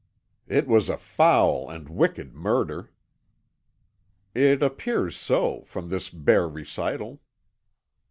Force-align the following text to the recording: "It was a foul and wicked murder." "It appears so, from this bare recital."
"It 0.47 0.67
was 0.67 0.89
a 0.89 0.97
foul 0.97 1.69
and 1.69 1.87
wicked 1.87 2.33
murder." 2.33 2.89
"It 4.33 4.63
appears 4.63 5.15
so, 5.15 5.61
from 5.65 5.89
this 5.89 6.09
bare 6.09 6.49
recital." 6.49 7.21